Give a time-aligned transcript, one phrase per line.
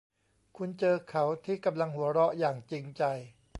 [0.57, 3.03] คุณเจอเขาที่กำลังหัวเราะอย่างจริงใจ